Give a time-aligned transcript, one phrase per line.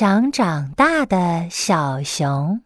[0.00, 2.62] 想长大的小熊。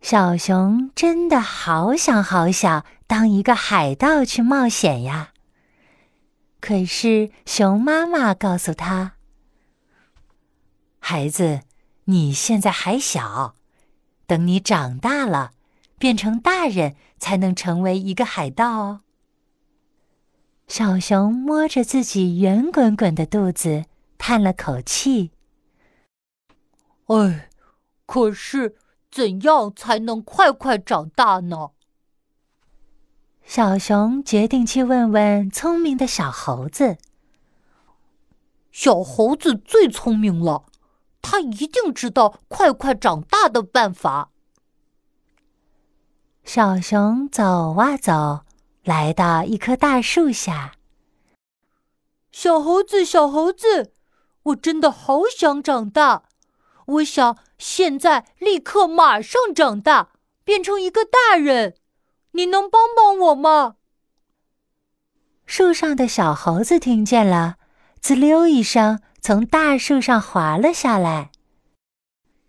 [0.00, 5.32] 小熊真的好想好想当一个海盗去冒险呀！
[6.58, 9.12] 可是熊妈妈告诉他
[10.98, 11.60] ：“孩子，
[12.06, 13.54] 你现在还小，
[14.26, 15.52] 等你长大了，
[16.00, 19.02] 变成大人，才能成为一个海盗哦。”
[20.66, 23.84] 小熊摸着自己圆滚滚的肚子，
[24.18, 25.30] 叹了口气
[27.08, 27.48] ：“哎，
[28.04, 28.76] 可是……”
[29.10, 31.70] 怎样才能快快长大呢？
[33.42, 36.98] 小熊决定去问问聪明的小猴子。
[38.70, 40.66] 小猴子最聪明了，
[41.22, 44.30] 他一定知道快快长大的办法。
[46.44, 48.44] 小熊走啊走，
[48.84, 50.74] 来到一棵大树下。
[52.30, 53.94] 小猴子，小猴子，
[54.48, 56.24] 我真的好想长大。
[56.86, 60.10] 我想现在立刻马上长大，
[60.44, 61.74] 变成一个大人。
[62.32, 63.76] 你能帮帮我吗？
[65.44, 67.56] 树上的小猴子听见了，
[68.00, 71.30] 滋溜一声从大树上滑了下来。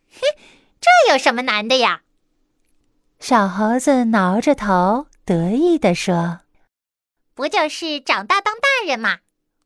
[0.09, 0.21] 嘿，
[0.79, 2.03] 这有什么难的呀？
[3.19, 6.41] 小猴子挠着头，得意地说
[7.33, 9.19] ：“不就是长大当大人吗？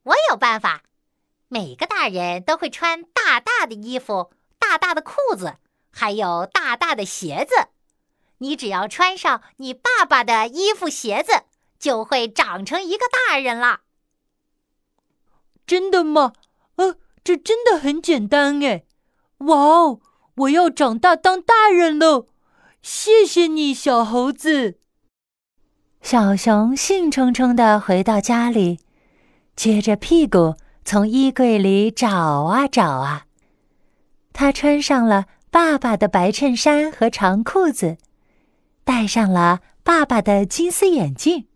[0.03, 0.83] 我有办法。
[1.53, 5.57] 每个大人都会穿大大的衣服。”大大的裤子，
[5.91, 7.67] 还有大大的鞋子，
[8.39, 11.43] 你只要穿上你爸爸的衣服鞋子，
[11.77, 13.81] 就会长成一个大人了。
[15.67, 16.33] 真的吗？
[16.77, 18.85] 呃，这真的很简单哎！
[19.39, 19.99] 哇哦，
[20.35, 22.27] 我要长大当大人了！
[22.81, 24.79] 谢谢你，小猴子。
[26.01, 28.79] 小熊兴冲冲的回到家里，
[29.55, 33.25] 撅着屁股从衣柜里找啊找啊。
[34.33, 37.97] 他穿上了爸爸的白衬衫和长裤子，
[38.83, 41.47] 戴上了爸爸的金丝眼镜，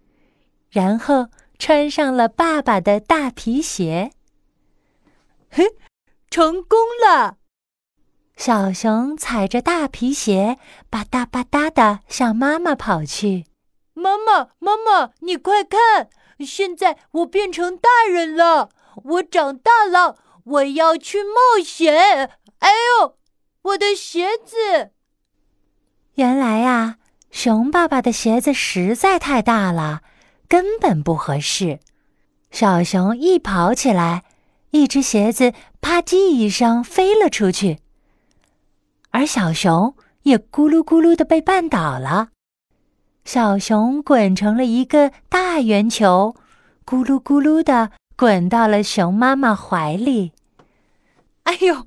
[0.69, 1.27] 然后
[1.57, 4.11] 穿上了爸爸的大皮鞋。
[5.49, 5.65] 嘿，
[6.29, 7.37] 成功了！
[8.35, 10.59] 小熊踩着大皮鞋，
[10.91, 13.45] 吧嗒吧嗒的向妈妈跑去。
[13.95, 16.09] 妈妈，妈妈，你快看！
[16.45, 18.69] 现在我变成大人了，
[19.03, 22.31] 我长大了，我要去冒险。
[22.59, 22.69] 哎
[22.99, 23.17] 呦，
[23.61, 24.91] 我的鞋子！
[26.15, 26.97] 原来呀，
[27.29, 30.01] 熊爸爸的鞋子实在太大了，
[30.47, 31.79] 根本不合适。
[32.49, 34.23] 小熊一跑起来，
[34.71, 37.79] 一只鞋子啪叽一声飞了出去，
[39.11, 42.29] 而小熊也咕噜咕噜的被绊倒了。
[43.25, 46.35] 小熊滚成了一个大圆球，
[46.85, 50.33] 咕噜咕噜的滚到了熊妈妈怀里。
[51.43, 51.85] 哎呦！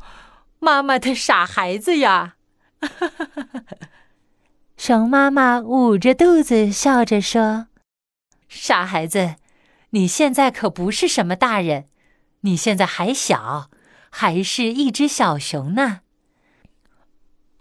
[0.63, 2.37] 妈妈的傻孩子呀！
[4.77, 7.67] 熊妈妈捂着肚子笑着说
[8.49, 9.37] ：“傻孩子，
[9.91, 11.87] 你现在可不是什么大人，
[12.43, 13.71] 你现在还小，
[14.11, 16.01] 还是一只小熊呢。”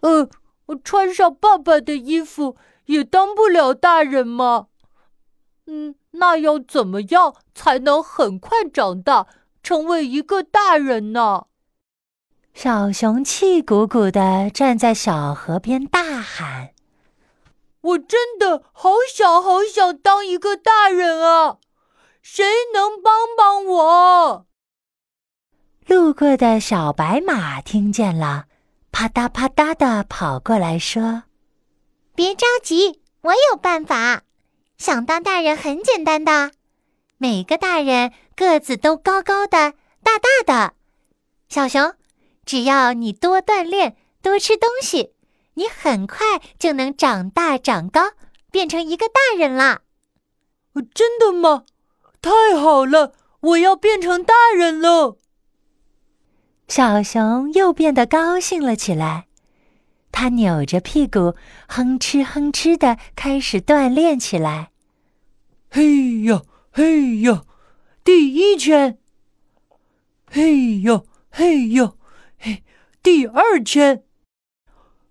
[0.02, 0.30] 呃，
[0.84, 4.68] 穿上爸爸的衣服也当不了大人吗？
[5.72, 9.28] 嗯，那要怎么样才能很快长大，
[9.62, 11.46] 成为一个大人呢？
[12.56, 16.72] 小熊气鼓鼓的站在小河边，大喊
[17.82, 21.58] ：“我真的好想好想当一个大人啊！
[22.24, 22.44] 谁
[22.74, 24.48] 能帮帮我？”
[25.86, 28.46] 路过的小白马听见了，
[28.92, 31.24] 啪嗒啪嗒的跑过来说
[32.16, 34.24] ：“别着急，我有办法。
[34.80, 36.52] 想当大人很简单的，
[37.20, 40.74] 每个大人个子都高高的、大大的。
[41.48, 41.94] 小熊。”
[42.46, 45.14] 只要你多锻炼，多吃东西，
[45.54, 48.14] 你很快就能长大长高，
[48.50, 49.82] 变成一个大人啦！
[50.96, 51.66] 真的吗？
[52.24, 53.14] 太好了！
[53.42, 55.20] 我要变成大人了。
[56.68, 59.28] 小熊又变得高兴了起来，
[60.12, 61.36] 它扭着屁股，
[61.68, 64.72] 哼哧哼哧的开始锻炼起来。
[65.70, 66.42] 嘿呀
[66.72, 67.44] 嘿呀，
[68.04, 68.98] 第一圈。
[70.26, 71.94] 嘿呀嘿呀。
[72.42, 72.64] 嘿，
[73.04, 74.04] 第二圈，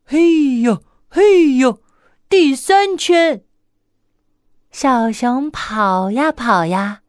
[0.06, 1.82] 嘿呦嘿呦，
[2.26, 3.44] 第三圈。
[4.70, 7.02] 小熊跑呀跑呀，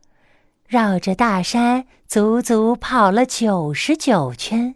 [0.67, 4.75] 绕着大山足足跑了九十九圈。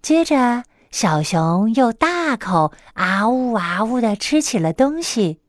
[0.00, 5.40] 接着，小熊又大口啊呜啊呜的吃起了东西。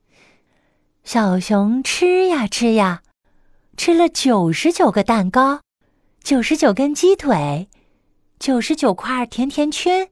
[1.04, 3.02] 小熊吃呀吃呀，
[3.78, 5.62] 吃了九十九个蛋糕，
[6.22, 7.70] 九十九根鸡腿。
[8.40, 10.10] 九十九块甜甜圈，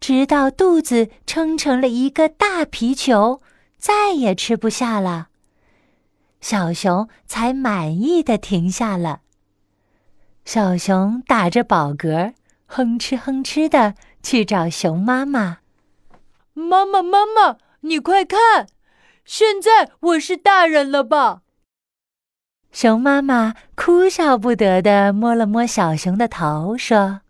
[0.00, 3.42] 直到肚子撑成了一个大皮球，
[3.76, 5.28] 再也吃不下了，
[6.40, 9.20] 小熊才满意的停下了。
[10.46, 12.32] 小熊打着饱嗝，
[12.66, 15.58] 哼哧哼哧的去找熊妈妈。
[16.52, 18.66] 妈妈，妈妈，你快看，
[19.24, 21.42] 现在我是大人了吧？
[22.72, 27.20] 熊妈妈哭笑不得的摸了摸小熊的头，说：“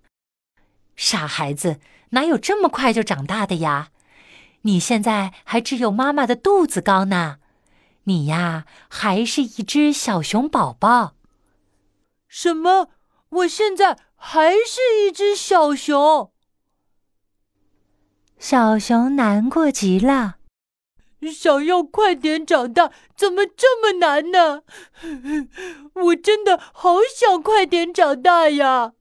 [0.97, 1.79] 傻孩子，
[2.11, 3.91] 哪有这么快就长大的呀？
[4.62, 7.38] 你现在还只有妈妈的肚子高呢，
[8.05, 11.15] 你呀还是一只小熊宝宝。”
[12.27, 12.88] 什么？
[13.37, 16.33] 我现在还是一只小熊，
[18.38, 20.37] 小熊难过极了。
[21.33, 24.62] 想要快点长大，怎么这么难呢？
[25.94, 28.93] 我真的好想快点长大呀！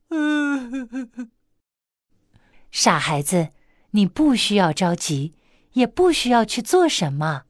[2.70, 3.50] 傻孩子，
[3.92, 5.34] 你不需要着急，
[5.72, 7.44] 也不需要去做什么，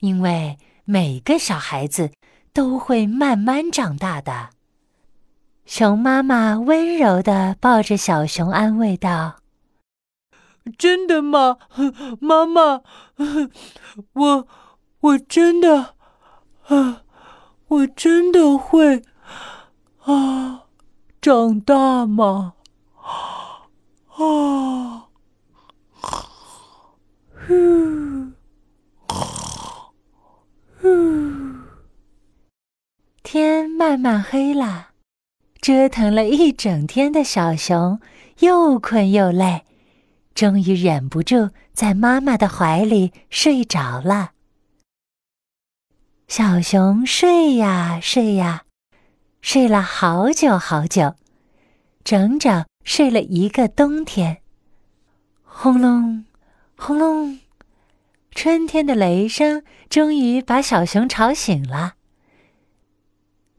[0.00, 2.12] 因为每个小孩子
[2.52, 4.50] 都会慢慢长大的。
[5.76, 9.36] 熊妈妈温柔的抱着小熊，安慰道
[10.78, 11.58] ：“真的吗，
[12.18, 12.80] 妈妈？
[14.14, 14.48] 我
[15.00, 15.94] 我真的
[16.68, 17.02] 啊，
[17.68, 19.02] 我真的 会
[20.04, 20.62] 啊
[21.20, 22.54] 长大吗？
[24.16, 25.08] 啊，
[33.22, 34.92] 天慢慢黑了。”
[35.66, 38.00] 折腾了一整天的小熊
[38.38, 39.64] 又困又累，
[40.32, 44.30] 终于忍不住在妈妈的怀里睡着了。
[46.28, 48.62] 小熊睡呀睡呀，
[49.40, 51.16] 睡了好久好久，
[52.04, 54.42] 整整睡了一个冬天。
[55.42, 56.26] 轰隆，
[56.76, 57.40] 轰隆，
[58.30, 61.94] 春天的雷声终于把小熊吵醒了。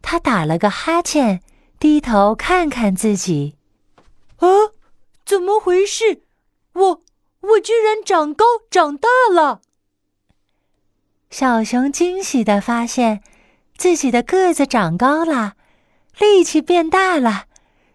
[0.02, 1.42] 他打了个哈欠。
[1.80, 3.56] 低头看看自己，
[4.38, 4.48] 啊，
[5.24, 6.24] 怎么回事？
[6.74, 7.04] 我
[7.42, 9.62] 我居然长高长大了！
[11.30, 13.22] 小熊惊喜的发现，
[13.78, 15.54] 自己的个子长高了，
[16.18, 17.46] 力气变大了，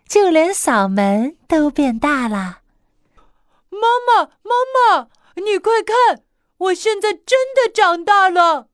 [0.06, 2.60] 就连嗓门都变大了。
[3.68, 5.08] 妈妈，妈妈，
[5.42, 6.22] 你快看，
[6.58, 8.68] 我现在真的长大了！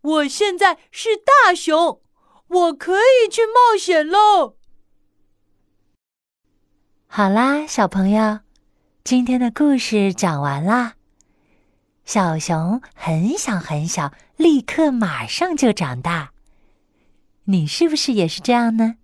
[0.00, 2.00] 我现在是大熊。
[2.48, 4.56] 我可以去冒险喽！
[7.06, 8.40] 好啦，小朋友，
[9.02, 10.94] 今天的故事讲完啦。
[12.04, 16.32] 小熊很小很小，立刻马上就长大。
[17.44, 18.96] 你是不是也是这样呢？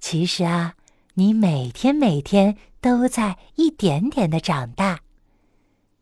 [0.00, 0.74] 其实啊，
[1.14, 5.00] 你每天每天都在一点点的长大，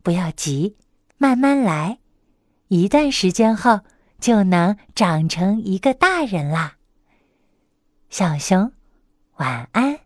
[0.02, 0.76] 不要急，
[1.18, 1.98] 慢慢来，
[2.68, 3.80] 一段时间后。
[4.18, 6.76] 就能长成一个大人啦。
[8.08, 8.72] 小熊，
[9.36, 9.98] 晚安，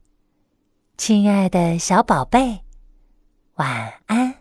[0.96, 2.60] 亲爱的小宝贝，
[3.54, 4.39] 晚安。